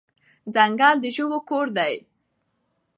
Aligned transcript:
ځنګل 0.53 0.95
د 1.01 1.05
ژوو 1.15 1.37
کور 1.49 1.67
دی. 1.77 1.93